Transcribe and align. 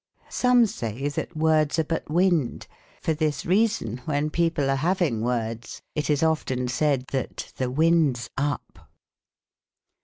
Some 0.31 0.65
say 0.65 1.09
that 1.09 1.37
words 1.37 1.77
are 1.77 1.83
but 1.83 2.09
wind: 2.09 2.65
for 3.03 3.13
this 3.13 3.45
reason, 3.45 3.97
when 4.05 4.31
people 4.31 4.67
are 4.71 4.75
having 4.75 5.21
words, 5.21 5.83
it 5.93 6.09
is 6.09 6.23
often 6.23 6.67
said, 6.69 7.05
that 7.11 7.53
"the 7.57 7.69
wind's 7.69 8.31
up." 8.35 8.89